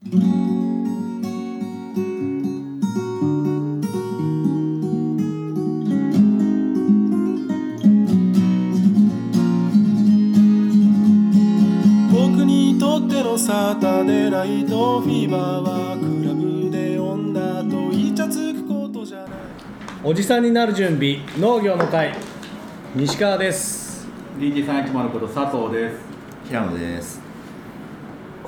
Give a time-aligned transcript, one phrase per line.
[0.00, 0.14] 僕
[12.44, 19.28] にとってのサタデーナイトフィーバーはクラブで女とイチャつくことじゃない
[20.04, 22.14] おじさんになる準備農業の会。
[22.94, 24.06] 西川です。
[24.38, 25.96] DT310 こと佐藤です。
[26.46, 27.27] 平野です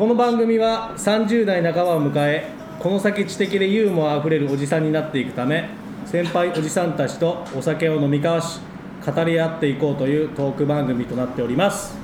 [0.01, 2.49] この番組は30代半ばを迎え
[2.79, 5.69] この先知的でユーモアあふれるおじさんになっていくため
[6.07, 8.61] 先輩おじさんたちとお酒を飲み交わし
[9.05, 11.99] 語り合っていこうというトーク番組となっております。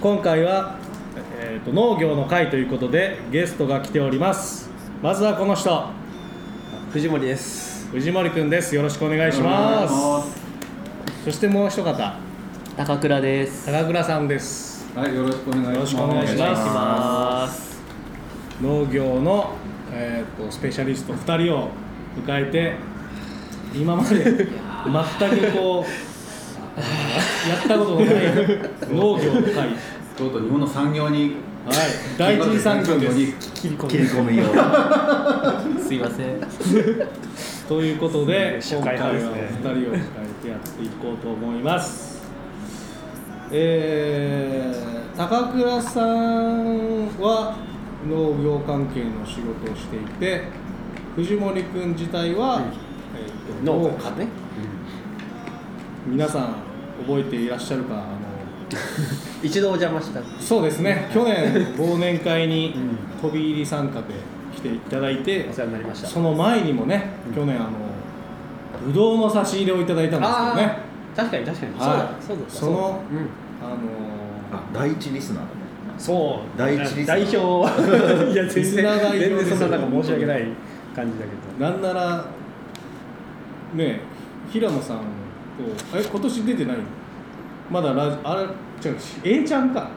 [0.00, 0.76] 今回は、
[1.38, 4.68] えーと農業の会ということでゲストが来ております。
[5.00, 5.86] まずはこの人。
[6.90, 7.88] 藤森です。
[7.92, 8.74] 藤森くんです。
[8.74, 9.94] よろしくお願いします。
[11.24, 12.18] そしてもう一方。
[12.76, 13.66] 高倉です。
[13.66, 15.74] 高倉さんですはいよろしくお願いします。
[15.74, 17.82] よろしくお願いしますます。
[18.62, 19.50] 農業の、
[19.90, 21.70] えー、とスペシャリスト2人を
[22.24, 22.76] 迎えて
[23.74, 28.14] 今まで全くこうやったことのない
[28.88, 29.68] 農業の会、はい、
[30.16, 31.38] とうとう日本の産業に
[32.16, 33.52] 第一次産業です。
[33.62, 34.44] 切り込みを。
[35.82, 36.40] すいません。
[37.68, 42.13] ということで社今回は2会派人を迎えてやっていこうと思います
[43.56, 47.56] えー、高倉さんは
[48.04, 50.42] 農業関係の仕事をしていて
[51.14, 52.62] 藤森君自体は、
[53.16, 54.26] えーと農農家ね。
[56.04, 56.54] 皆さん
[57.06, 58.04] 覚えていらっしゃるかあの。
[59.40, 60.20] 一度お邪魔した。
[60.40, 61.08] そうですね。
[61.14, 62.74] 去年忘年会に
[63.22, 64.06] 飛び入り参加で
[64.52, 66.08] 来ていただいてお世話になりました。
[66.08, 67.68] その前にもね、去年あの
[68.88, 70.78] ぶどうの差し入れをいただいたんですけどね。
[71.14, 71.72] 確かに確かに。
[71.72, 71.78] はい。
[71.78, 73.76] そうだそうだそのうんあの
[74.52, 75.48] あ第一リスナーだね。
[75.98, 76.58] そう。
[76.58, 77.32] 第一リスナー。
[77.32, 78.30] 代表。
[78.32, 78.84] いや全然。
[79.12, 80.46] 全然そんななんか申し訳ない
[80.94, 81.70] 感じだけど。
[81.70, 82.24] なんなら
[83.74, 84.00] ね
[84.50, 85.02] 平野さんと
[85.96, 86.76] え今年出てない
[87.70, 89.88] まだラジあれ違う A ちゃんか。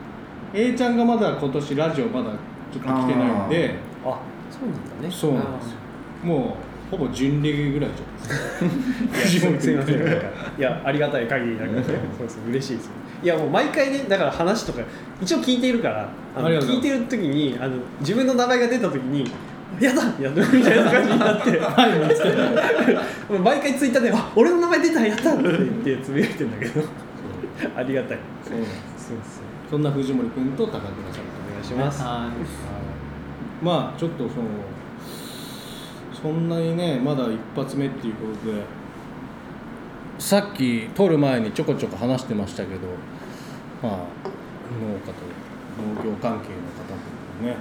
[0.54, 2.32] A ちゃんがまだ今年ラジオまだ
[2.72, 3.76] ちょっと来てないんで。
[4.06, 5.12] あそうなんだね。
[5.12, 5.78] そうなんですよ。
[6.24, 8.72] もうほぼ準レギュぐらいじゃな
[9.12, 9.60] いですか。
[9.60, 10.00] すいません。
[10.00, 10.28] なんか
[10.58, 11.84] いやありがたい限りだけどね
[12.18, 12.90] そうそう嬉しいです
[13.24, 14.82] いやもう毎回ねだから話とか
[15.22, 19.30] 一応聞いているからあの聞いてる時にあの自分の名前が出た時に
[19.80, 21.60] やだやだみたいな感じになって。
[23.44, 26.82] 毎回ツイッターで「あ俺の名前出たやった!」って言ってつぶやいてんだけど。
[27.76, 28.18] ありがたい。
[28.44, 29.08] そうなんです。
[29.10, 29.42] そうです。
[29.70, 32.02] そんな藤森君と高倉さんとお願いします。
[32.04, 32.30] は
[33.62, 34.46] まあちょっとその
[36.22, 38.88] そんなにねまだ一発目っていうことで。
[40.20, 42.88] さっき撮る前にちょこちょこ話してましたけど
[43.84, 45.14] まあ農家と
[45.78, 47.56] 農業関係の方とかね、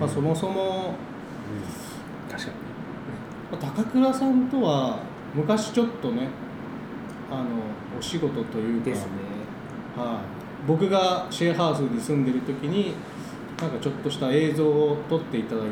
[0.00, 0.94] まあそもそも、
[2.28, 2.56] 確かに。
[3.52, 4.98] まあ高倉さんとは
[5.34, 6.26] 昔ちょっとね
[7.30, 7.44] あの
[7.96, 8.96] お仕事というかね。
[9.96, 12.94] はい、僕がシェアハウスに住んでる時に
[13.60, 15.64] なんかちょっとした映像を撮っていただき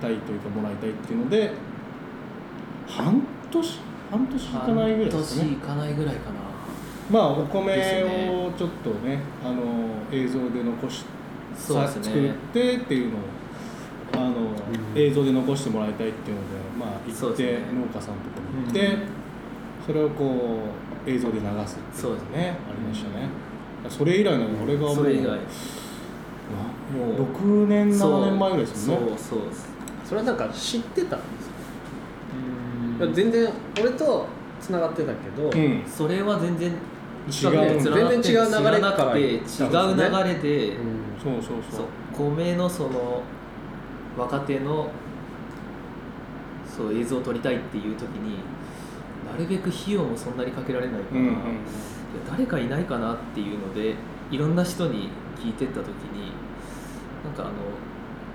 [0.00, 1.52] たいというかもらいたいっていうので
[2.88, 3.78] 半年
[4.10, 5.48] 半年いかないぐらいですかね。
[5.48, 6.36] 半年いかないぐらいかな。
[7.10, 7.72] まあお米
[8.04, 9.62] をちょっとねあの
[10.12, 11.04] 映像で残し
[11.56, 12.02] そうですね。
[12.04, 13.20] 作ってっていうのを
[14.12, 14.52] あの、
[14.96, 18.98] 映像で残してもらいたいっていうのでまあ行って、農家さんとかに行って、
[19.86, 20.58] それをこ
[21.06, 22.56] う映像で流すっていうそうですね。
[22.68, 23.28] ありましたね。
[23.88, 25.26] それ以来なの俺がもうそれ以来。
[25.26, 25.30] な
[26.92, 29.12] もう6年7年前ぐらいですそよね。
[29.14, 29.69] うそうです。
[30.10, 31.48] それはなんか知ってたんです
[32.98, 33.14] か？
[33.14, 33.48] 全然
[33.80, 34.26] 俺と
[34.60, 35.84] つながってたけど、うん。
[35.86, 37.80] それは全然違う。
[37.80, 39.42] 全然違う流れなくて違う
[39.94, 40.76] 流れで、
[41.22, 42.32] そうそうそそう。
[42.32, 43.22] う米のその
[44.18, 44.90] 若手の
[46.66, 48.38] そう映像を撮りたいっていう時に
[49.30, 51.32] なるべく費用もそんなにかけられないから、うんうん。
[51.32, 51.40] いや
[52.28, 53.94] 誰かいないかなっていうので
[54.32, 56.32] いろんな人に聞いてった時に
[57.24, 57.52] なんかあの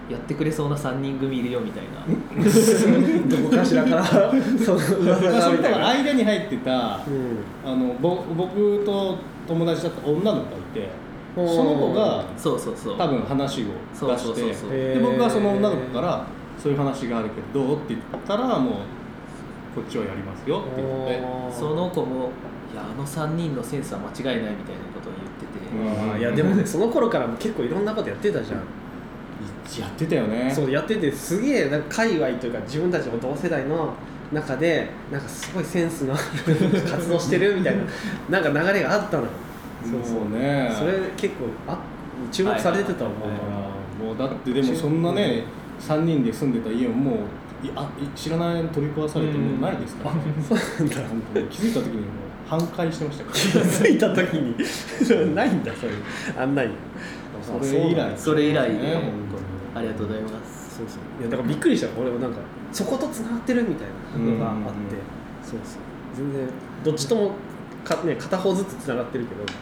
[0.10, 2.06] やってくれそうな3人組いるよみたいな。
[3.28, 4.06] どこかしらから？
[4.64, 7.72] そのそれとがみたいな、間に入ってたうん。
[7.72, 9.18] あのぼ僕と
[9.48, 10.44] 友達だった女の子がい
[10.74, 10.90] て
[11.36, 12.98] その子がそうそうそう。
[12.98, 16.24] 多分話をそう出してそうそうそうで僕はその女の子から
[16.58, 17.76] そういう話があるけどどう？
[17.78, 18.74] って言ったらもう
[19.76, 21.22] こっちはやりますよって言って。
[21.52, 22.30] その子も
[22.72, 28.60] いやあの3人のセンスは間違いないみたいなことを言ってて、うんいやでもねその頃からも結構いろんなことやってたじゃん、
[29.80, 30.52] やってたよね。
[30.54, 33.94] そうやっててすげえなんか界隈というか自分たちの同世代の
[34.32, 36.18] 中でなんかすごいセンスのあ
[36.48, 36.56] る
[36.90, 37.76] 活動してるみたい
[38.30, 39.30] ななんか流れがあったのよ。
[40.04, 40.72] そうね。
[40.78, 41.78] それ結構あ
[42.32, 44.06] 注目されてたと思うだから。
[44.06, 45.44] もうだってでもそんなね
[45.80, 47.16] 3人で住んでた家ももう
[47.66, 50.96] いあい知らない取り壊されてもうないですから、ねそうなんだ。
[51.10, 51.48] 本当に。
[51.48, 52.04] 気づいた時にもう
[52.48, 54.56] 半壊してました気づいた時に。
[55.36, 55.98] ないんだそういう
[56.38, 56.70] あんない
[57.42, 58.14] それ以来。
[58.18, 58.70] それ以来。
[58.70, 59.02] でね本
[59.76, 60.78] ありがとうございます。
[60.78, 61.22] そうそう。
[61.22, 62.00] いやだからびっくりした。
[62.00, 62.40] 俺もなんか
[62.72, 63.88] そことつながってるみたい
[64.18, 64.72] なのがあって、うん。
[64.72, 64.90] うんうん
[65.44, 65.82] そうそう。
[66.16, 66.48] 全然
[66.84, 67.32] どっちとも
[67.84, 69.62] か、ね、片方ずつつながってるけどみたいな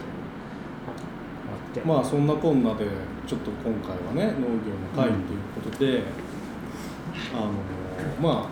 [1.52, 1.80] あって。
[1.80, 2.86] まあそんなこんなで
[3.26, 6.02] ちょっと今回はね農業の会ということで、
[7.34, 7.50] あの
[8.22, 8.48] まあ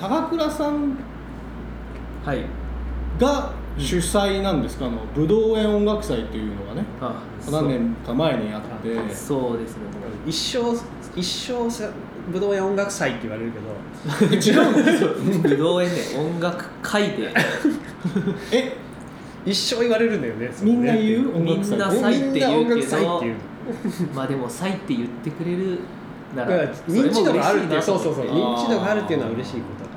[0.00, 0.96] 高倉さん
[2.24, 2.44] はい。
[3.18, 6.84] が主催なんですか、あの武道園音楽祭というのがね。
[7.00, 9.14] あ何年か前にあって。
[9.14, 9.58] そう。
[9.58, 9.82] ですね。
[10.26, 10.74] 一生
[11.14, 11.90] 一生さ
[12.32, 13.66] 武道園音楽祭って言われるけど。
[14.34, 15.10] 違うんですよ。
[15.42, 17.32] 武道園で音楽会で。
[18.52, 18.76] え？
[19.44, 20.50] 一生言われるんだよね。
[20.62, 21.28] みんな言う？
[21.28, 22.40] う音楽祭みんな祭って言う。
[22.40, 23.36] けどみんな音楽祭っていう。
[24.14, 25.80] まあでも祭って言ってくれる
[26.34, 29.90] ならら認知度があるっていう認知度があるっていうのは嬉しいことだ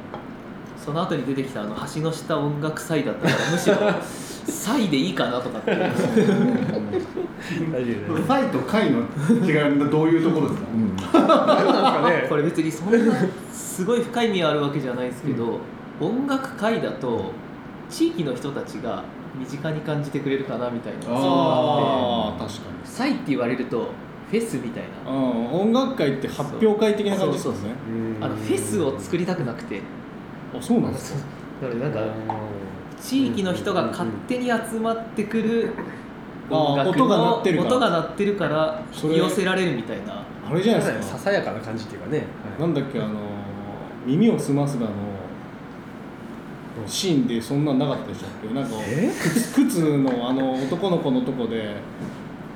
[0.89, 3.75] その後に出てきたあの橋の下音楽祭だったからむしろ
[4.51, 5.71] 祭でいいかなとかって。
[5.71, 5.93] 大丈
[8.09, 9.01] 夫サイと会の
[9.45, 10.67] 違いはどういうところですか、
[11.13, 12.25] 何 なんですかね。
[12.27, 13.13] これ別にそんな
[13.51, 15.59] すごい深い意味あるわけじゃないですけど、
[16.01, 17.33] 音楽会だと
[17.87, 19.03] 地域の人たちが
[19.37, 21.03] 身近に感じてくれるかなみたいな。
[21.03, 21.33] そういうのが
[22.29, 22.55] あって。
[22.55, 23.89] 確かに祭って言われると
[24.31, 25.11] フェスみたいな。
[25.11, 25.51] うん。
[25.53, 27.59] 音楽会って発表会的な感じですよね。
[28.19, 29.81] あのフェスを作りたくなくて
[30.57, 31.19] あそうなんですか？
[31.67, 31.99] なのでなんか
[33.01, 35.73] 地域の人が勝手に集まってくる
[36.49, 37.69] 音楽あー音が鳴ってるから。
[37.69, 40.23] 音が鳴ってるから引き寄せられるみたいな。
[40.49, 41.17] あれじゃないですか？
[41.17, 42.23] ささやかな感じっていうかね、
[42.59, 43.09] なんだっけあの
[44.05, 44.91] 耳をすますだの
[46.87, 48.53] シーンでそんなんなかったでしたっけ？
[48.53, 48.71] なんか
[49.21, 51.75] 靴靴のあの男の子のとこで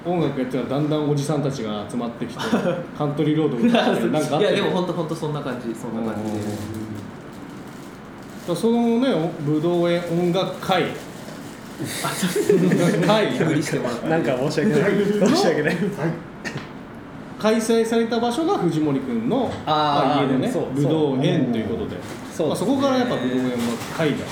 [0.05, 2.39] 音楽やってたらだんだんおじさんたちが集まってきて
[2.97, 6.39] カントリーロード歌ってなんかあったいやでよも本当本当そんな感じそんな感じで
[8.47, 10.83] そのねお武道園音楽会。
[13.07, 13.39] 会。
[14.09, 14.91] なんか申し訳ない。
[15.27, 15.77] 申し訳ない。
[17.39, 21.97] 開催された場所が藤森君のあ家でね武道園ということで。
[22.35, 22.47] そう。
[22.49, 23.49] まあ、そこからやっぱ武道園の
[23.97, 24.25] 会だよね。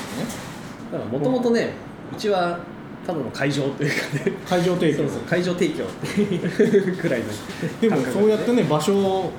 [0.91, 1.73] だからもともとね
[2.13, 2.59] うちは
[3.05, 4.33] ただの会場というかね。
[4.47, 4.97] 会場提供。
[4.97, 5.85] そうそう会場提供。
[7.01, 7.25] くらいの
[7.79, 9.31] でもそうやってね場所を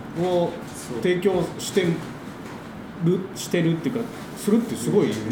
[1.03, 1.87] 提供して
[3.05, 4.01] るしてるっていうか
[4.37, 5.23] するってすごいよね、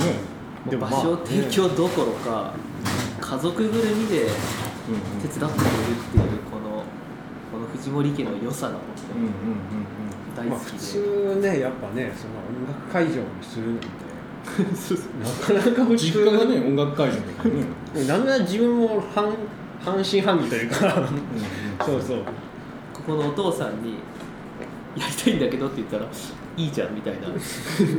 [0.69, 2.55] でもまあ場所提供どころか
[3.20, 4.26] 家族ぐるみで
[5.22, 6.84] 手伝ってくれるっていうこの
[7.52, 9.32] この藤森家の良さが本うんうん
[10.37, 13.87] 当に大好きで、まあ普通ねやっぱねそんな音楽会場にするなんて
[15.52, 17.50] なかなか普通実家がね音楽会場だから
[18.00, 19.32] ね、 なんなら自分も半
[19.84, 21.08] 半信半疑というか。
[21.87, 22.19] そうそう。
[22.93, 23.94] ここのお父さんに
[24.94, 26.06] やりたいんだけどって言ったら
[26.56, 27.20] いいじゃんみたいな。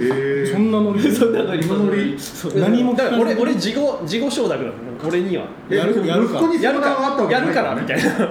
[0.02, 1.02] え そんなノリ？
[1.12, 1.66] そんなノリ。
[1.66, 2.18] ノリ？
[2.56, 4.74] 何も聞だから俺俺事後事後承諾なの。
[5.08, 5.46] 俺には。
[5.70, 8.30] やるやるかやるからやるからみたいな。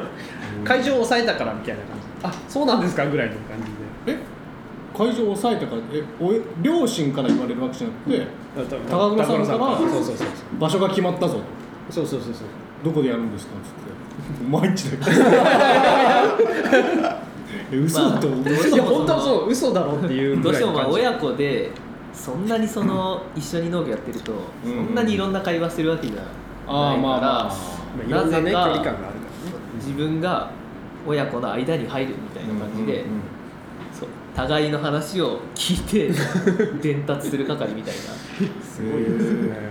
[0.64, 2.38] 会場を抑えたからみたいな感じ。
[2.38, 3.42] あそうなんですかぐらいの感
[4.06, 4.18] じで。
[4.18, 4.22] え？
[4.96, 8.26] 会場を抑えたからえおえ両親から言われるわけじゃなくて
[8.90, 10.26] 高倉さんからそうそうそうそう
[10.60, 11.34] 場所が決まったぞ。
[11.88, 12.44] とそうそうそうそう。
[12.84, 13.52] どこでやるんですか？
[13.56, 13.80] っつって。
[14.50, 15.18] 毎日だよ。
[16.72, 17.16] え
[17.76, 21.70] 嘘だと思う、まあいや本当はそう嘘だろっていうぐどうしてもまあ親子で
[22.12, 24.32] そんなにその一緒に農業やってると
[24.64, 24.86] うん。
[24.86, 26.24] そんなにいろんな会話するわけじゃない
[26.66, 27.44] ああまあまあ。
[27.44, 27.50] ま
[28.04, 29.10] あいろんなね距なぜか離感があるからね。
[29.76, 30.50] 自分が
[31.06, 33.04] 親子の間に入るみたいな感じで、
[34.36, 36.12] 互いの話を聞いて
[36.82, 38.00] 伝達する係みたいな。
[38.62, 39.48] すごいですね。
[39.48, 39.62] なんか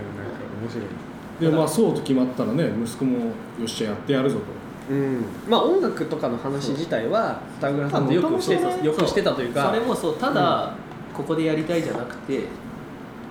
[0.60, 1.10] 面白い。
[1.40, 3.32] でまあそうと決まったらね息子もよ
[3.64, 4.44] っしゃやってやるぞと
[4.90, 5.24] うん。
[5.48, 9.68] まあ音楽とかの話自体は田倉さんとよくしてたよくしてたというか。
[9.68, 10.16] それもそう。
[10.16, 10.74] ただ、
[11.14, 12.44] ここでやりたいじゃなくて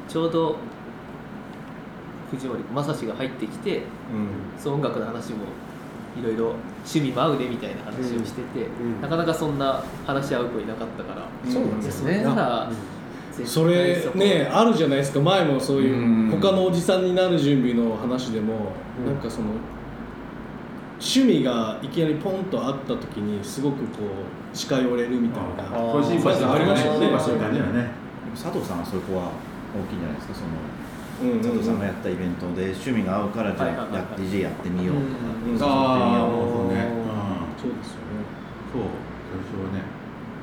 [0.08, 0.58] ちょうど
[2.32, 3.82] 藤森正志が入ってきて
[4.60, 5.46] そう音楽の話も
[6.20, 9.01] いろいろ趣味も合うねみたいな話をしてて、うん。
[9.01, 12.13] なかなかそんな話し合う子いなかったから、うんそうなんですね。
[12.13, 12.72] それなら、
[13.32, 15.20] 絶対それこねあるじゃないですか。
[15.20, 16.39] 前もそういううん。
[16.42, 19.13] 他のおじさんになる準備の話でも、うん。
[19.13, 19.48] なんかその
[21.00, 25.63] 趣味がいきなりポンとあった時にすごくこう近寄れるみたいな。
[25.72, 27.20] これ心配ありましたよね。
[27.20, 27.89] そういう感じだね。
[28.36, 29.32] 佐藤さんはそこは
[29.74, 30.34] 大きいんじゃないですか。
[30.36, 31.41] そのうんうんうん。
[31.41, 34.96] 佐藤さんがやったイベントで趣味が合うからじゃあや DJ やってみよう
[35.58, 36.88] とかああようそうね
[37.56, 38.27] そうですよね。
[38.75, 38.91] そう
[39.32, 39.88] 最初はね。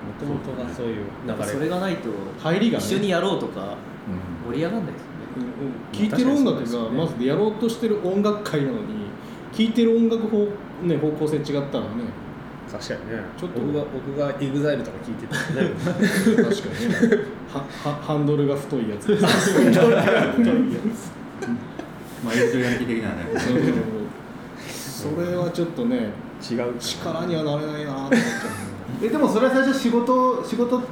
[0.09, 1.65] もともとがそういう流なんかそれ。
[1.65, 2.09] れがないと
[2.41, 3.77] 入りがね一緒にやろうとか。
[4.09, 4.53] うん。
[4.53, 5.21] 盛り上がんないですよね。
[5.37, 5.93] うんうん。
[5.93, 8.96] 聴いてる音楽がまずやろうとしてる音楽会なのに
[9.57, 10.47] 聴いてる音楽方,、
[10.83, 12.05] ね、方向性違ったらね。
[12.71, 13.23] 確かにね。
[13.39, 15.71] ちょっと僕が僕が EXILE とか聞いてたらね。
[15.81, 17.25] 確かにね。
[17.49, 17.61] は
[17.91, 19.07] はハンドルが太いやつ。
[19.17, 19.25] です
[22.23, 23.17] まあエイトヤンキー的なね。
[24.69, 26.11] それはちょっとね
[26.43, 28.19] 違う力にはなれないなと思っちゃ
[29.03, 30.83] えでもそれは最初仕事仕事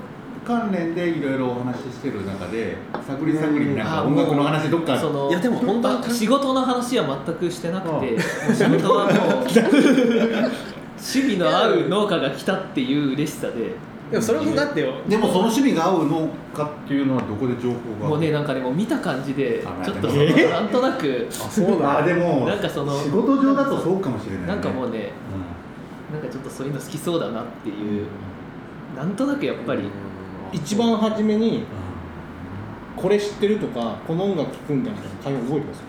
[0.45, 8.19] 関連でいろいろお話ししてる中で探り探りになんか音楽の話どっかそのいやでも本当にあ仕事の話は全くしてなくて
[8.55, 13.73] 仕事はもう趣味の合う農家が来たっていう嬉しさで。
[14.11, 15.01] でもそれもだってよ。
[15.09, 18.09] でもその趣味が合うのかっていうのはどこで情報が？
[18.11, 21.27] もうねなんかねもう見た感じであちょっとそえのなんとなく。
[21.31, 25.11] あそうあでもなんかその仕事上だとそうかもしれない、ね、なんかもうね
[26.13, 28.07] なんかちょっとそういうの好きそうだなっていう。
[28.95, 29.91] なんとなくやっぱり
[30.55, 31.65] 一番初めに
[32.97, 35.83] これ知ってるとかこの音楽聴くんだみたいな会話覚えてます？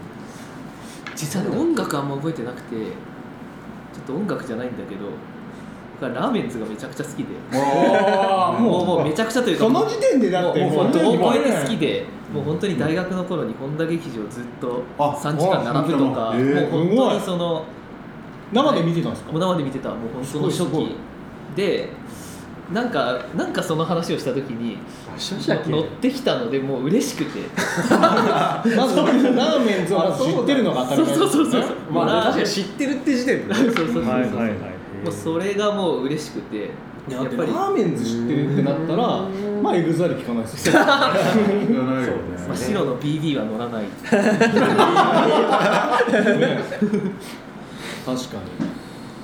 [1.15, 2.84] 実はね音楽あんま覚えてなくてちょ
[4.01, 5.05] っと音楽じゃないんだけど
[6.01, 7.25] ラーメンズがめちゃくちゃ好きで。
[8.60, 17.65] もうもうめちゃくちゃというかその時点でだってもうもう本当に好きでもう本当に大学の頃に本田劇場ずっとあ3時間並ぶとかもう本当にその
[18.51, 19.31] 生で見てたんですか？
[19.31, 19.89] もう生で見てた。
[19.89, 20.95] もう本当の初期
[21.55, 21.89] で
[22.74, 24.77] なんかなんかその話をした時に
[25.69, 27.39] 乗ってきたのでもう嬉しくて。
[27.89, 31.15] まずラーメンズをまず知ってるのが当たり前。
[31.15, 31.75] そうそうそうそう。
[31.91, 33.55] まあねラーメン確かに知ってるって時点でね。
[33.55, 34.03] そうそうそうそう。
[34.03, 34.50] はいはいはい
[35.03, 36.72] もうそれがもう嬉しくて。
[37.07, 39.22] やっぱりりラーメンズ知ってるってなったら
[39.62, 40.79] まあ EXILE 聞かないですよ。
[40.79, 40.86] ね。
[40.88, 40.93] ま
[42.51, 43.84] あ白の BB は乗らない。
[48.05, 48.75] 確かに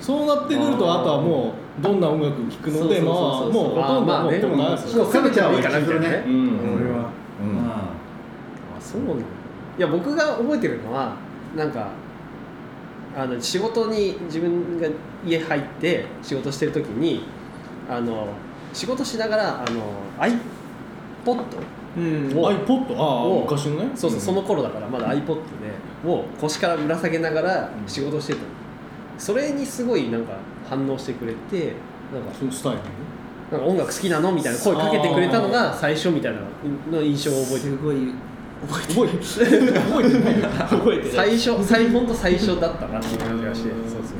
[0.01, 3.73] そうなってくるとあとはもうどんな音楽聴くのでまあそうそうそうそう。
[3.75, 6.75] もうほとんど持ってもないですもうカルチャーは一緒みたいなねうん。
[6.75, 7.05] 俺はうん。
[7.69, 7.91] あ
[8.79, 9.23] そうなのい
[9.77, 11.15] や僕が覚えてるのは
[11.55, 11.71] なん。
[11.71, 11.87] か
[13.15, 14.87] あの仕事に自分が
[15.25, 17.23] 家入って仕事してる時に
[17.89, 18.27] あの
[18.73, 19.81] 仕事しながらあの
[20.17, 21.43] iPod
[21.97, 22.33] うん。
[22.37, 28.45] お iPod ああお昔のねそうそう、その頃だからまだ iPod でを腰からぶら下げながら仕事してたの
[29.21, 30.33] それにすごいなんか
[30.67, 31.73] 反応してくれて
[32.11, 32.79] なんかそうスタイル？
[33.51, 34.31] なんか音楽好きなの？
[34.31, 36.39] みたいな声かけてくれたのが最初みたいな
[36.91, 37.77] の印象を覚えてる。
[37.77, 37.97] すごい。
[38.67, 39.73] 覚えてる。
[39.73, 43.69] 覚えてない覚えてない最初最本当最初だったなっていう感じがして。
[43.69, 43.89] うん。
[43.91, 44.17] そうそうそう。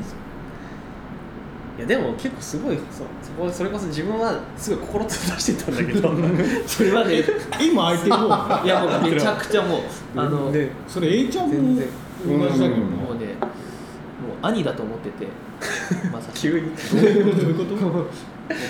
[1.78, 6.14] いやでも結構すごいそうそこそれこそ自分はすごい心閉ざしてたんだけど。
[6.64, 7.24] それはね
[7.60, 9.80] 今空いてる方いやもうめちゃくちゃもう
[10.14, 11.88] あのでそれ A ちゃんも全然。
[12.24, 12.80] 同じだけど。
[12.82, 13.34] もうね
[14.22, 15.26] もう兄だと思ってて。
[16.12, 16.66] まさし急に。
[16.66, 17.76] どういうこと？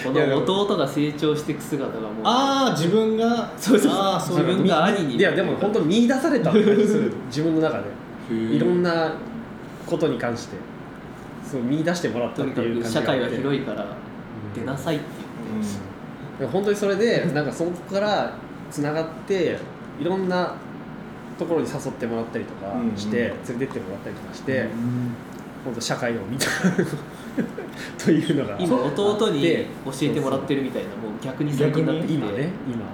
[0.05, 2.11] この弟が成長していく姿がもう。
[2.25, 3.51] ああ自分が？
[3.57, 4.39] そうそうそう。
[4.39, 7.85] 自分が兄にいやでも本当見出された自分の中で。
[8.35, 9.13] いろんなな
[9.87, 10.57] ことに関して。
[11.51, 13.59] そう見出してもらったっていうく社会は感じがあって。
[13.59, 13.87] 広いから
[14.55, 15.05] 出なさいって
[16.39, 18.33] でも本当にそれでなんかそこから
[18.71, 19.59] つながって
[20.01, 20.55] いろんな
[21.39, 23.59] ところに誘ってもらったりとかして、うん。
[23.59, 24.67] 連れてってもらったりとかして、
[25.65, 26.47] 本当社会を見た
[28.05, 28.57] というのが。
[28.59, 32.15] 今弟にで教えてもらってるみたいなもう逆に最近になってきて。
[32.15, 32.85] 今ね今。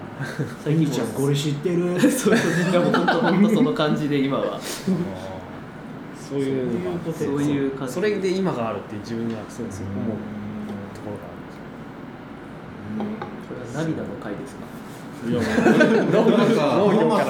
[0.65, 2.01] 最近ちゃんこれ知ってる。
[2.01, 4.61] そうそうそうでも本当本当その感じで今は。
[4.61, 10.17] そういうのがそういう感じそれで今があるって自分がすごいすごく思う
[10.95, 13.25] ところがあるんですよ。
[13.49, 14.69] これは涙の回ですか？
[15.27, 16.85] いやなんか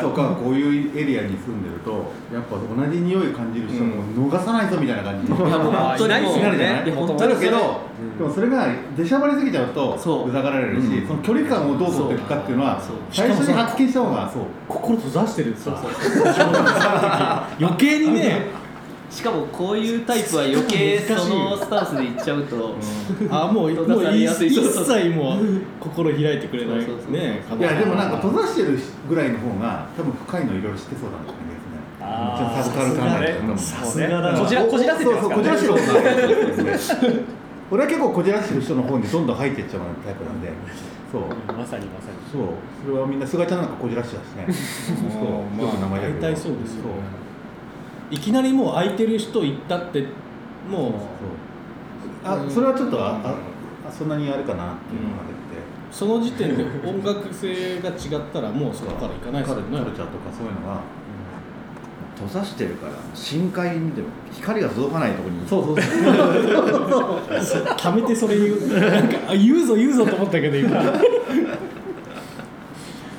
[0.09, 6.85] とかこういうエリアに住んでるとやっぱ同じ匂い感じる人も逃さないぞみたいな感じにいやもう本当になるじゃない？
[6.85, 8.19] けど、うん。
[8.19, 10.29] でもそれが出しゃばりすぎちゃうとそう。
[10.29, 11.07] うざがられるし、うん。
[11.07, 14.43] その距離感をどう取っていくかっていうのは最初に発見した方がそう。
[14.69, 15.75] 心閉ざしてるそう。
[17.61, 18.47] 余計にね
[19.11, 22.77] しかもこういうタイプは余計そのスタンスでいっちゃうと
[23.31, 27.62] あもうもう一切もう心開いてくれないそうそうそうねい。
[27.62, 31.79] やでもなんか閉ざしてるぐらいの方が多分深いのいろいろ知ってそうだなって感じですね。
[32.00, 34.41] あーちょっとサブカル感が多分さすがだな。
[34.41, 37.25] こじらこじらせてますそうそうこじらしてる
[37.71, 40.53] 俺は結構こじらしてる人の方にどんどん入っていっちゃうタイプなんで。
[41.12, 41.23] そう。
[41.53, 42.17] まさにまさに。
[42.31, 42.43] そう。
[42.85, 44.45] それはみんな菅ちゃんなんかこじらしてたしね。
[44.53, 45.62] そう。
[45.62, 46.21] よく名前だけど。
[46.21, 47.27] 大体そうですよね
[48.11, 50.07] いきなりもう空いてる人行ったって
[50.71, 50.93] もう
[52.25, 52.35] そう。
[52.47, 53.35] あそれはちょっとああ
[53.88, 55.38] あそんなにあれかなっていうのが出て。
[55.91, 59.79] その時点で音楽性が違ったらもうそこから行かないですカよね。
[59.79, 60.81] ルカルチャーとかそういうのが
[62.15, 65.77] 閉ざしてるから深海にでも光が届かないところにそうそう
[67.43, 67.77] そう。
[67.77, 68.79] ためてそれ言う。
[68.79, 70.83] なんかあ言うぞ言うぞと思ったけど今。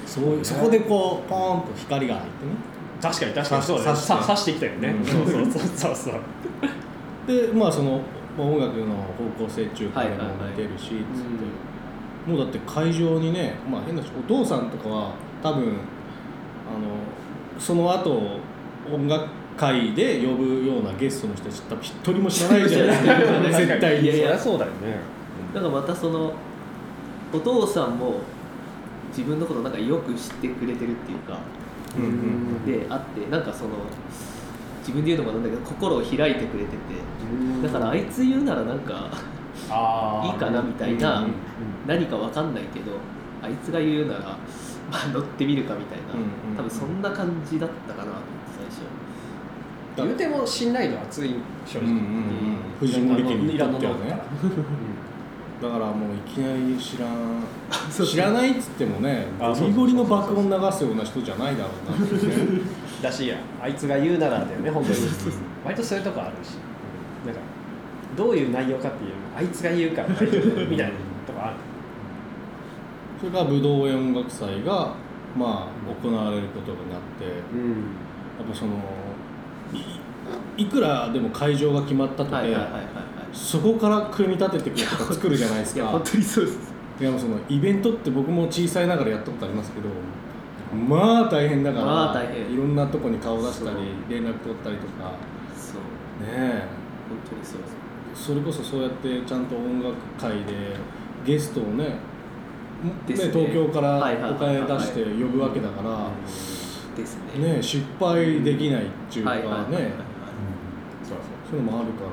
[0.06, 2.52] そうそこでこうポーンと光が入ってね
[3.02, 3.64] 確かに確かに。
[3.64, 3.98] そうだね。
[3.98, 5.62] 刺してさ刺してきたよね、そうそうそう。
[5.76, 6.14] そうそう。
[7.28, 8.02] でまあその
[8.38, 10.16] まあ音楽の方向性中華でも
[10.50, 11.00] 似てるし、つって。
[12.28, 15.74] もうだって会場にね、まあ、変な話お父さんとかは多分あの
[17.58, 18.40] その後
[18.92, 19.26] 音楽
[19.58, 23.58] 会で呼ぶようなゲストの人たち多分一人も知らないじゃないですか。
[23.58, 24.04] 絶対に。
[24.04, 24.98] いやいやそうだよね。
[25.56, 25.64] なん。
[25.64, 26.34] かまたその
[27.34, 28.16] お父さんも
[29.10, 31.40] 自分のことなんかよく知ってくれてるっていうか
[32.66, 33.72] であってなんかその
[34.80, 36.78] 自分で言うのもなんだけど心を開いてくれてて。
[37.62, 39.10] だからあいつ言うならなんか
[39.70, 41.28] あいいかなみたいな
[41.86, 42.94] 何かわかんないけど
[43.44, 46.06] あいつが言うならまあ乗ってみるかみたいな。
[46.58, 48.28] 多分そんな感じだったかなと思って
[49.98, 50.08] 最初。
[50.08, 53.68] 言うても信頼度厚い正直、うんうんうん藤森家にいら
[55.62, 57.44] だからもういきなり知らん
[57.92, 62.62] 知らないっつってもねあゴリゴリの爆音流すような人じゃないだろうなってね
[63.02, 64.98] だしあいつが言うならだよね本当に。
[65.66, 66.58] 割とそういうとこあるし。
[67.26, 67.42] なんか
[68.16, 70.94] どういう内容かっていうあいつが言うから大丈夫みたいな
[71.28, 71.54] とこある。
[73.20, 74.94] それから武道園音楽祭が
[75.38, 78.46] まあ行われることになってやうん。
[78.46, 78.72] っぱその
[80.58, 82.84] いいくらでも会場が決まったとて、はいはいはいはいはい
[83.34, 85.86] そこから組み立てていくとか作るじゃないですか。
[85.88, 86.58] 本当にそうです。
[87.00, 89.88] いやそのイベントって僕も小さいながらやったことありますけど
[90.76, 92.54] まあ大変だから、まあ大変。
[92.54, 93.78] いろんなとこに顔出したり
[94.10, 95.14] 連絡取ったりとか。
[95.56, 96.28] そう。
[96.28, 96.68] ねえ。
[97.10, 97.68] 本当にそうで
[98.16, 98.26] す。
[98.26, 100.76] それこそそうやってちゃんと音楽会で
[101.26, 101.94] ゲストをねね。
[103.08, 106.10] 東京からお金出して呼ぶわけだから、
[106.96, 107.56] ですね。
[107.56, 109.42] ね、失敗できないっていうかね。
[111.04, 111.18] そう。
[111.50, 112.10] そういうのもあるから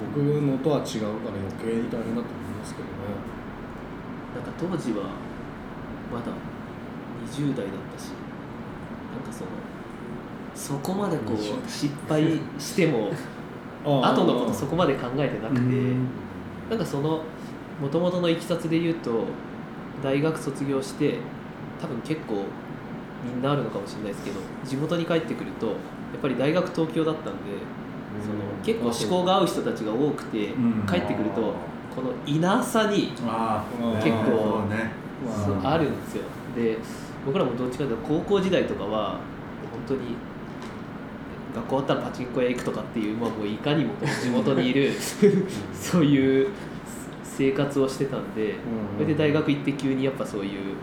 [0.00, 3.34] 僕のとは違うから余計に大変だと思いますけどね。
[4.34, 5.10] なんか当時は
[6.12, 6.32] まだ
[7.30, 8.08] 20代だったし
[9.14, 9.50] なんかその
[10.54, 13.10] そこまでこう失敗しても
[14.02, 15.60] あ後のことそこまで考えてなくて
[16.68, 17.22] なんかその
[17.80, 19.24] もともとのいきさつで言うと
[20.02, 21.18] 大学卒業して
[21.80, 22.44] 多分結構
[23.24, 27.30] みんなあるのかもしれないですけど地元に帰ってくるとやっぱり大学東京だったんで
[28.22, 30.86] その結構思考が合う人たちが多くてうん。
[30.86, 31.54] 帰ってくると
[31.94, 34.62] このいなさにああ結構
[35.62, 36.24] あるんですよ。
[36.56, 36.78] で
[37.24, 39.18] 僕らもどっちかというと高校時代とかは
[39.70, 40.16] 本当に
[41.54, 44.92] 学校終わったらパチンコ屋行くとかっていう、まあ、もういかにも地元にいる
[45.72, 46.48] そういう
[47.22, 48.54] 生活をしてたんで、
[48.96, 50.74] それで大学行って急にやっぱそういう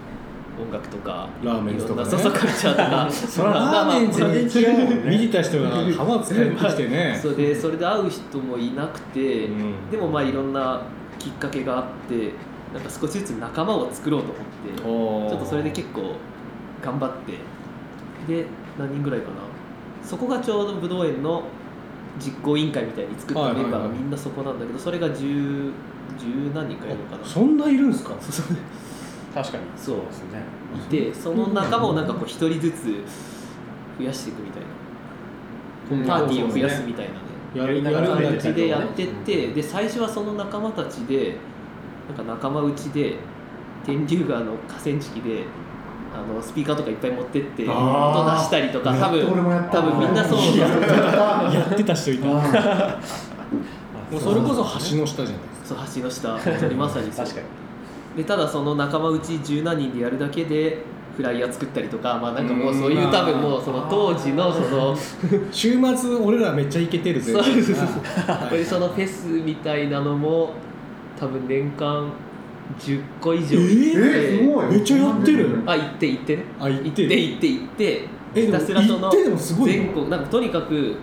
[0.60, 2.10] 音楽とかラーメンズとかね。
[2.10, 3.10] いろんなそうそうカルチャーとか。
[3.12, 7.20] それはラーメン全然違うもんね見てた人が浜使ってきてね。
[7.22, 9.90] それでそれで会う人もいなくて、うん。
[9.92, 10.82] でもまあいろんな
[11.20, 12.34] きっかけがあって
[12.74, 16.16] なんか少しずつ仲間を作ろうと思ってちょっとそれで結構
[16.84, 17.12] 頑張っ
[18.28, 18.46] てで
[18.80, 19.36] 何人ぐらいかな。
[20.04, 21.44] そこがちょうど武道園の
[22.20, 25.72] 実行委員会みたいに作ったメンバーがみんなそこなんだけどそれが十
[26.20, 27.26] 十何人かいるのかな。
[27.26, 28.14] そんないるんですか？
[29.34, 29.64] 確かに。
[29.78, 30.44] そうですね。
[30.76, 32.84] いてその仲間をなんかこう一人ずつ
[34.00, 34.68] 増やしていくみたいな。
[36.08, 37.20] パーティーを増やすみたいなね。
[37.54, 41.36] やりながらやるんだ感じけどでやってってで最初はその仲間たちで
[42.08, 43.16] なんか仲間内で
[43.86, 45.44] 天竜川の河川敷で
[46.14, 49.26] あのスピーカーとかいっぱい持ってって音出したりとか多分
[49.72, 50.68] 多分みんなそうや
[51.74, 52.28] ってた人いた。
[52.32, 53.00] もあ
[54.14, 55.86] うそれこそ橋の下じゃないですか。
[55.88, 57.26] そう橋の下本当にまさにそう。
[57.26, 57.61] 確かに
[58.16, 60.80] でただその仲間内十何人でやるだけで
[61.16, 64.96] フライヤー作ったりとかまあなんかもうそういう多分もうその当時のその
[65.52, 67.34] 週末俺らめっちゃイケてるぜ。
[67.34, 67.76] そうそうそう
[68.28, 70.54] あこれそのフェスみたいなのも
[71.20, 72.10] 多分年間
[72.80, 74.66] 10個以上え行ってえすごい。
[74.68, 75.64] めっちゃやってる。
[75.66, 76.44] あ行って行ってね。
[76.60, 80.96] あ行って行って行って行ってえひたすらその全国なんかとにかく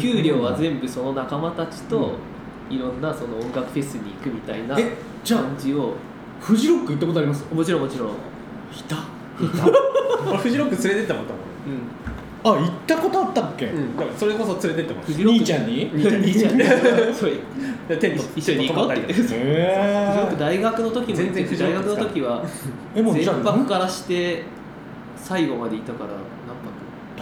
[0.00, 2.12] 給料は全部その仲間たちと
[2.70, 5.94] いろんなその音楽フェスに行くみたいな感じを
[6.42, 7.44] フジロック行ったことあります？
[7.54, 8.12] もちろんもちろん、い
[8.88, 8.96] た？
[10.28, 11.24] 俺フジロック連れてったもん
[12.44, 13.96] うん、あ行ったことあったっけ、うん。
[13.96, 15.90] だからそれこそ連れてって兄ちゃんに？
[15.94, 17.32] 兄ちゃん兄ちゃんそう。
[17.96, 19.00] テント一緒に行こうって。
[19.00, 19.34] 泊まったりとか。
[19.36, 22.44] へフジロック大学の時も行って全然大学の時は
[22.94, 24.42] えもうじゃあ全泊からして
[25.16, 26.10] 最後までいたから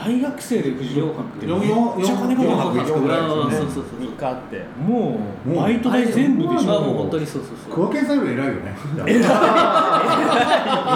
[0.02, 1.68] 大学生でフジロックって四めっ
[2.06, 4.00] ちゃ金かかってるぐですねそうそうそう。
[4.00, 4.64] 3日あって。
[4.80, 5.56] もうもう。
[5.56, 6.78] バイト代全部でしょ。
[6.78, 7.72] あもう本当にそうそうそう。
[7.74, 8.74] 小分けさんより偉いよね。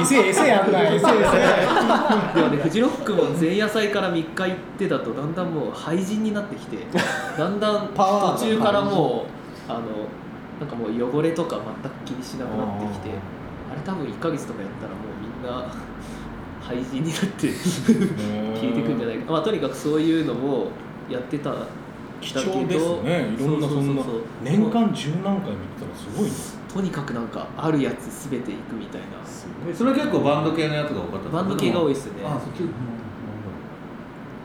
[0.00, 0.80] エセエセやんな。
[0.88, 1.14] エセエセ。
[2.34, 6.78] でもねフジロックも前夜祭から3日行ってだとだんだんもう廃人になってきて
[7.38, 9.26] だんだんパワー途中からも
[9.68, 9.80] うあの
[10.60, 13.10] なんかもう汚れとか全く気にしなくなってきて
[13.70, 15.68] あれ多分1ヶ月とかやったらもうみんな
[16.66, 20.70] 廃人になって消えてくんじゃないか、まあ、とにかくそういうのを
[21.10, 21.54] やってた
[22.20, 23.34] 貴重ですね。
[23.38, 24.02] いろんなそんな。
[24.02, 24.22] そうそうそうそう。
[24.42, 26.34] 年間十何回見てたらすごいね。
[26.72, 29.06] とにかくなんかあるやつ全て行くみたいな。
[29.74, 32.12] それは結構バンド系のやつが多かったバンド系が多いですね。
[32.24, 32.40] あ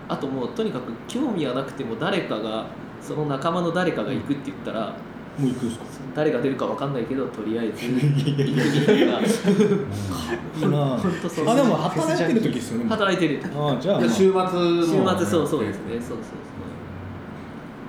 [0.10, 2.66] あともうとにかく興味はなくても誰かが
[3.02, 4.94] その仲間の誰かが行くって言ったら、
[5.40, 5.86] もう行くんですか？
[6.16, 7.86] 誰が出るか分かんないけどとりあえず。
[7.86, 10.98] 行くみたいないいな。
[10.98, 12.90] 本当そうあでも働いてる時ですよね。
[12.90, 13.42] 働いてる。
[13.56, 16.18] あじゃあ、まあ、週末の週末そうそうですねそうそうそ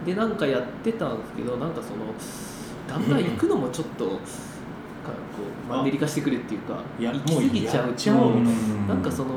[0.02, 0.06] う。
[0.06, 2.06] でなんかやってたんですけどなんかその
[2.88, 4.24] だんだん行くのもちょっとなんかこ
[5.68, 9.30] うマンネリ化してくるっていうか行き過ぎちゃうとんなんかその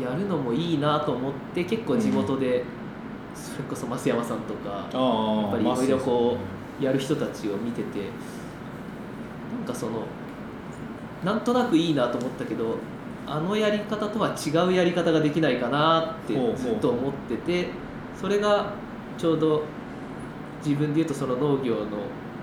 [0.00, 2.64] やるのもいいなと思って結構地元で、
[3.34, 4.90] それこそ増山さんとかやっ
[5.52, 6.38] ぱりいろいろこう
[6.80, 8.00] やる人たちを見てて
[9.56, 10.04] なんかその
[11.24, 12.78] なんとなくいいなと思ったけど
[13.26, 17.68] あのやり方とは違うやり方ができないかなってずっと思ってて
[18.20, 18.72] それが
[19.18, 19.64] ちょうど
[20.64, 21.84] 自分で言うとその農業の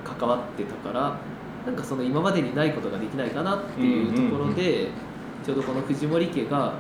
[0.04, 1.18] 関わってたから
[1.66, 4.90] なんかその今までにないことができないかなっていうところで、
[5.46, 6.74] ちょうどこの藤森家が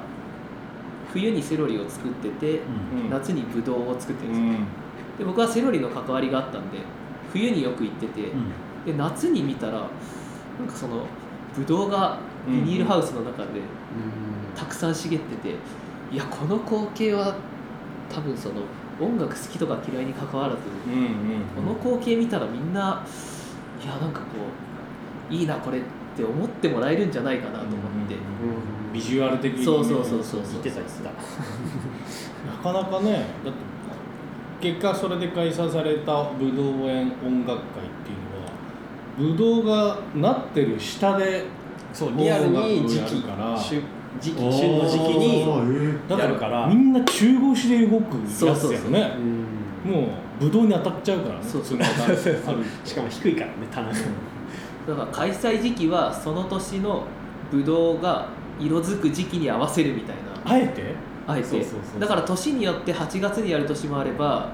[1.13, 4.65] 冬にセロリを作ってて、うん夏にブドウを作ってるんですよ、うん。
[5.19, 6.79] で僕はセロリの関わりがあったんで
[7.33, 8.31] 冬によく行ってて、
[8.85, 9.79] で夏に見たらな
[10.65, 11.05] んかその
[11.55, 13.49] ブドウがビニールハウスの中で
[14.55, 15.55] たくさん茂ってて
[16.11, 17.35] いやこの光景は
[18.09, 18.55] 多分その
[18.99, 21.09] 音楽好きとか嫌いに関わらず、うんうん
[21.55, 23.03] この光景見たらみんな
[23.83, 24.25] いやなんかこ
[25.29, 25.81] ういいなこれっ
[26.15, 28.15] て思ってもらえるんじゃないかなと思って、
[28.93, 29.65] ビジュアル的にね。
[29.65, 31.09] そうそうそうそう言ってた言ってた。
[32.45, 33.72] なかなかねだって
[34.63, 41.43] 結果それで開催された武道園音楽会っていうのは武道がなってる下で
[41.91, 43.59] そうリアルに時期るから。
[43.59, 43.83] 旬
[44.21, 45.45] 時期旬の時期に
[46.07, 46.67] だやるから。
[46.67, 49.11] みんな中腰で動くやつやね。
[49.83, 50.07] も
[50.39, 51.77] う武道に当たっちゃうからねそうそう。
[52.85, 53.89] しかも低いからね棚。
[53.89, 53.93] が
[54.87, 57.03] だから開催時期はその年の
[57.51, 58.27] ブドウが
[58.61, 60.55] 色づく時期に合わせるみたいな。
[60.55, 60.95] あえて？
[61.27, 61.47] あえて。
[61.47, 61.99] そうそうそうそう。
[61.99, 64.49] だから年によって8月にやる年もあれば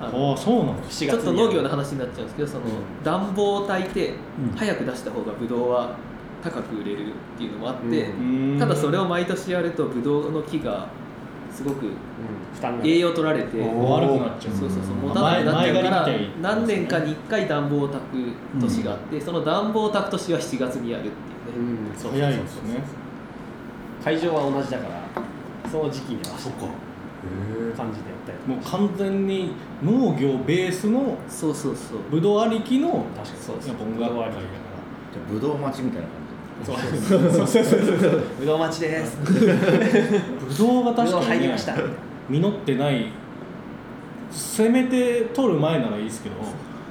[0.00, 2.70] あそうなんです4ちょっと農業の話になっちゃうんですけどそのうん。
[3.04, 4.56] 暖房を焚いてうん。
[4.56, 5.96] 早く出した方がブドウは
[6.42, 8.56] 高く売れるっていうのもあって、うん。
[8.58, 10.86] ただそれを毎年やるとブドウの木が
[11.52, 11.86] すごく
[12.54, 12.84] 負担が。
[12.84, 14.54] 栄養取られて悪くなっちゃう。
[14.54, 16.08] そうそうそう持あたなくなっちゃうから
[16.40, 17.98] 何年かに1回暖房を焚く
[18.60, 21.98] 年があって、その暖房を焚く年は7月にやるっていうね、うん。
[21.98, 22.80] そう早いですね。
[24.04, 24.97] 会場は同じだから
[25.70, 26.56] その時期に合わせた
[27.76, 31.98] 感じでやったりもう完全に農業ベースのそうそうそう。
[32.10, 34.40] ブドウありきの確かにそうやっぱ音楽会だか
[35.12, 36.18] じゃあぶどう待ちみたいな感
[36.64, 37.46] そうそう。
[37.46, 37.66] そう
[37.98, 39.16] そうぶどう待ちです。
[39.16, 41.76] らブドウがぶどう確かに、ね入りました、
[42.28, 43.06] 実ってない。
[44.30, 46.36] せめて取る前ならいいですけど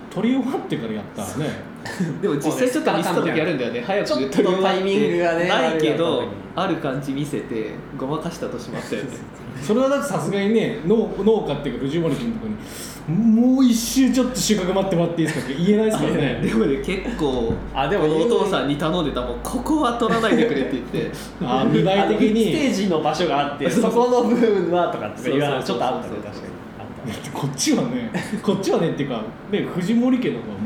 [0.09, 1.49] 取り終わってからやったらね
[2.21, 3.83] でも実際ちょっとミスった時あるんだよね。
[3.85, 4.63] 早く取り終わって。
[4.63, 6.23] タイミングがねないけど
[6.55, 9.09] ある感じ見せてごまかした年もあったよね。
[9.61, 16.39] それはだってさすがにね農農家っていうか藤森君とかにもう一周ちょっと収穫待ってもらっていいですかって言えないですからね。
[16.43, 19.39] でもね結構あでもこのお父さんに頼んでたもん。
[19.43, 21.11] ここは取らないでくれって言って。
[21.41, 26.57] あ見栄え的あのステにージの場所があってそこの部分はとかって言わないちょっとあったね確かに。
[26.79, 27.31] あった。
[27.31, 28.11] こっちはね
[28.41, 30.56] こっちはねっていうか、ね、藤森家とかはもう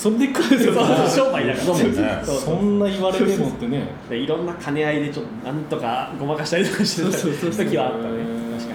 [0.00, 3.86] それで来るそうそうから商売だからそんな言われてもってね。
[4.08, 8.24] でいろんな兼ね合いでちょっとなんとかごまかしたりとかしてた時はあったね。
[8.58, 8.74] 確か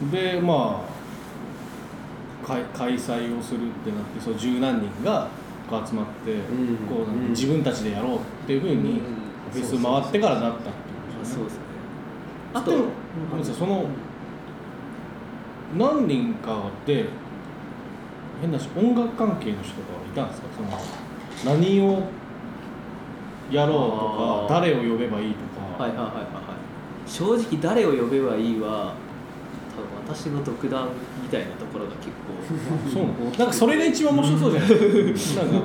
[0.00, 0.10] に。
[0.10, 0.82] でま
[2.42, 5.28] あ開開催をするってなってそう十何人が
[5.68, 6.38] 集まって、ん。
[6.88, 7.28] こううん。
[7.32, 9.02] 自分たちでやろうっていうふうに
[9.52, 10.70] フェス回ってからなったってこ
[11.18, 11.50] とですよね。
[12.54, 12.72] あと
[13.52, 13.84] その
[15.76, 17.10] 何人かで
[18.40, 20.48] 変な話音楽関係の人がいたんですか？
[20.56, 20.62] そ
[21.50, 22.02] の何を
[23.50, 25.40] やろうとか誰を呼べばいいと
[25.78, 27.10] か、はいはいはいはいはい。
[27.10, 28.94] 正直誰を呼べばいいは
[29.76, 30.88] 多分私の独断
[31.22, 33.30] みたいなところが結構そうなの？
[33.38, 34.68] なんかそれが一番面白そうじゃない？
[34.68, 35.62] ですかなんかも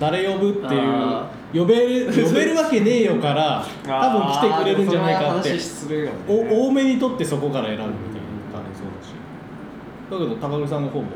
[0.00, 5.58] 誰呼ぶっていうあ呼べる呼べるわけねえよから 多分来てくれるんじゃないかってね。
[6.28, 9.12] お多めにとってそこから選ぶみたいなのがありそうだし。
[10.10, 11.06] だけど高木さんの方も？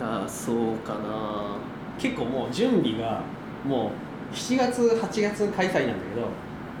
[0.00, 1.56] なそうかな。
[1.98, 3.20] 結構もう準備が
[3.66, 3.90] も
[4.32, 6.28] う7月8月開催なんだけど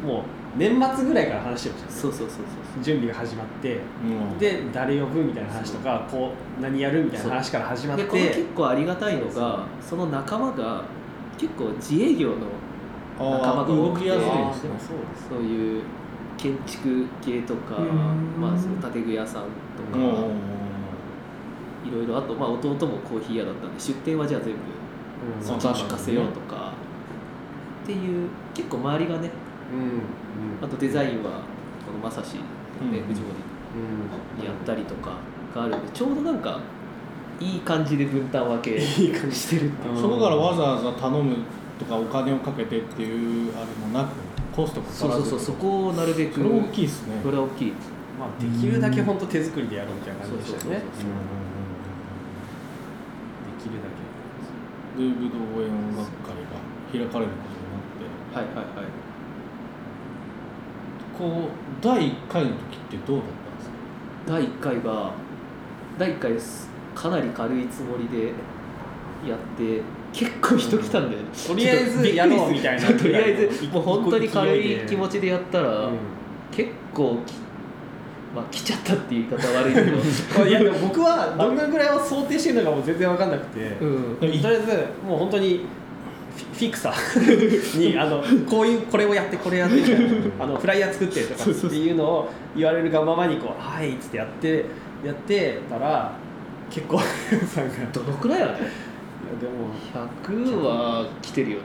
[0.06, 0.22] もう
[0.56, 4.38] 年末ぐらいから話してるじゃんそうそうそうそう準備が始まってうん。
[4.38, 10.84] で誰呼ぶみたいな話とかこう何やるみたいな話から始まってでこの結構ありがたいのがその仲間が
[11.36, 12.36] 結構自営業の
[13.18, 14.36] あ仲間がー動多くてきやすいですね。
[14.36, 14.74] あーでも
[15.30, 15.82] そういう
[16.36, 18.40] 建築系とかうん。
[18.40, 19.42] まあその建具屋さん
[19.76, 20.57] とかうん
[21.86, 24.60] いろいろあと、まあ、弟もコーヒー屋だったんで出店はじゃあ全部
[25.40, 25.44] うん。
[25.44, 26.72] そっちに任せようとか。
[27.84, 29.30] っていう結構周りがね
[29.72, 31.40] うんあとデザインは
[31.86, 32.38] このまさしで
[32.98, 33.06] うん。
[33.06, 34.44] 藤森。
[34.44, 35.12] やったりとか
[35.54, 36.60] があるんでちょうどなんか
[37.40, 39.36] いい感じで分担分け いい感じ。
[39.36, 39.94] してるっていう。
[39.94, 40.02] うん。
[40.02, 41.36] そこからわざわざ頼む
[41.78, 44.08] とかお金をかけてっていうあれもなく
[44.54, 45.30] コストかそうからず。
[45.30, 47.20] そうそうそこをなるべくそれ大きいですね。
[47.22, 47.72] これは大きい。
[48.18, 50.82] まあできるだけ本当手作りでやろうみたいな感じでしたよね
[53.58, 56.54] できるだけで武道園音楽会が
[56.90, 58.06] 開かれることになって。
[58.32, 58.86] はいはいはい。
[61.18, 61.50] こう
[61.82, 63.74] 第1回の時ってどうだったんですか？
[64.26, 65.12] 第1回が
[65.98, 66.68] 第1回です。
[66.94, 68.32] かなり軽いつもりで
[69.28, 75.90] やって結構人来たんだよね、とりあえずやろうみたいなととりあえずもう本当に軽い気持ちちでやったら、
[76.50, 77.32] 結構き
[78.34, 80.44] まあ来ちゃったっていう言い方悪いけど。
[80.46, 84.16] いやでも僕はどんなぐらいを想定してるのかも全然分かんなくて、うん。
[84.20, 85.66] とりあえずもう本当に
[86.38, 89.76] フィクサーに あのこういうこれをやってこれやって
[90.38, 94.64] あのフライヤー作ってとかっていうのを言われるがままにこう「はい」っつってやって
[95.04, 96.12] やってたら
[96.70, 97.00] 結構
[97.46, 98.54] さんがどのくらいある
[99.40, 101.62] でも100は来てるよね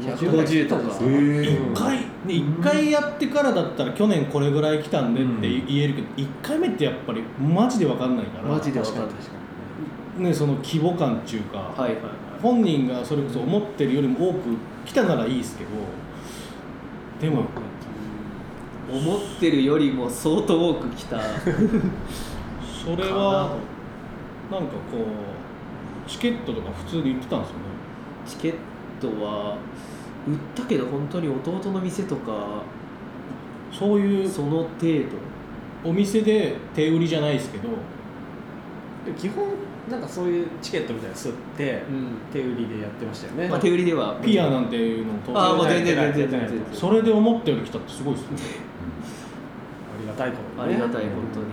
[0.00, 0.82] 150 150とか。
[0.82, 8.44] 1回ね一回やってからだったら去年これぐらい来たんでって言えるけど1回目ってやっぱりマジで分かんないから。
[8.44, 12.02] マジで分かんないねその規模感っていうか、はいはいはい。
[12.42, 14.40] 本人がそれこそ思ってるよりも多く
[14.84, 15.70] 来たならいいですけど
[17.20, 17.44] でも
[18.90, 21.20] 思ってるよりも相当多く来た。
[22.84, 23.56] それは
[24.50, 24.98] なんかこ
[26.06, 27.62] うチケットとか普通に売ってたんですよね。
[28.26, 28.54] チケッ
[29.00, 29.56] トは
[30.26, 32.62] 売ったけど本当に弟の店とか
[33.72, 35.30] そういうその程度。
[35.82, 37.68] お店で手売りじゃないですけど。
[39.04, 39.46] でも基本
[39.90, 42.08] なんかそういうチケットみたいなの吸ってうん。
[42.30, 48.36] 手売りでやってましたよね、まあ、手売りではピアなんていうのとああもう全然やってない全然全然それで思ったより来たってすごいですね。
[49.98, 51.04] ありがたいことありがたい本当に。
[51.04, 51.50] 本当に。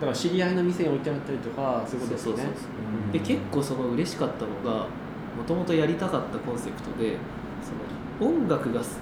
[0.00, 2.42] だから知り合いの店に置いてあったりとかそういうことですよね。
[2.42, 2.68] そうそうそ
[3.10, 4.86] うで結構その嬉しかったのが
[5.36, 7.16] もともとやりたかったコンセプトで
[7.62, 9.00] その音楽がす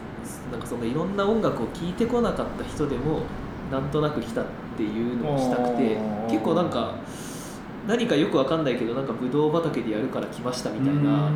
[0.51, 3.23] なんかそのいろんな音楽を聴いてこなかった人でも
[3.71, 4.45] なんとなく来たっ
[4.77, 6.95] ていうのをしたくて結構なんか
[7.87, 11.31] 何かよくわかんないけどなんかブドウ畑でやるから来ましたみたいな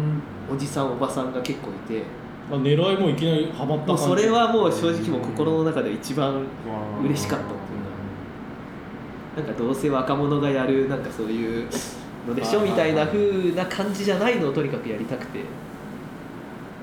[0.52, 2.02] おじさんおばさんが結構いて。
[2.50, 6.44] あ狙いもいきなりハマったそれはもう正直もう心の中で一番
[7.02, 7.59] 嬉しかったっていう
[9.35, 9.40] か。
[9.40, 11.66] なんかどうせ若者がやるなんかそういう
[12.27, 15.41] のでしょみたいな風な感じじゃないのをとにかくやりたくて。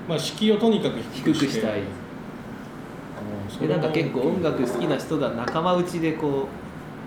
[0.08, 1.82] まあ敷居をとにかく低くしたい。
[3.60, 6.48] でなんか結構音楽好きな人が仲間内でこ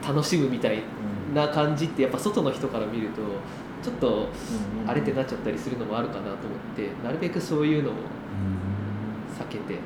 [0.04, 0.84] う楽しむみたい
[1.34, 3.22] な感じってやっぱ外の人から見ると
[3.84, 4.28] ちょっと
[4.88, 6.38] あれってなっちゃったりするのもあるかなと思っ
[6.76, 7.94] てなるべくそういうのを
[9.40, 9.80] 避けて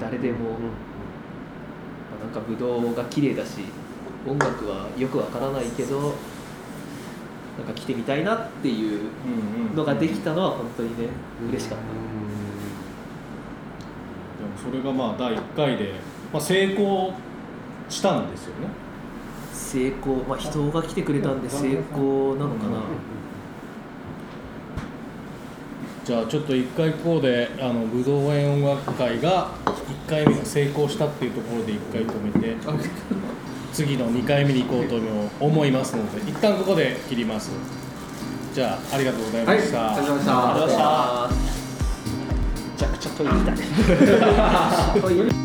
[0.00, 0.56] 誰でもま
[2.20, 3.60] あなんかブドウが綺麗だし
[4.26, 6.14] 音楽はよくわからないけど
[7.58, 9.10] なんか来てみたいなっていう
[9.74, 11.08] のができたのは本当にね
[11.50, 11.84] 嬉しかった。
[11.84, 11.90] で
[14.48, 15.94] もそれがまあ第1回で、
[16.32, 17.14] まあ、成功
[17.88, 18.68] したんですよね。
[19.52, 20.16] 成功。
[20.28, 22.82] まあ人が来てくれたんで成功なのかな。
[26.04, 32.56] じゃあちょっと1回こうであの武道園音楽会が1回目が成功したっていうところで1回止めて
[33.78, 34.96] 次の2回目に行こうと
[35.38, 37.52] 思いますので一旦ここで切ります。
[38.52, 41.30] じゃあありがとうございました、はいありがとうございました。
[42.72, 43.62] めちゃくちゃトイレだね
[45.00, 45.37] トイレ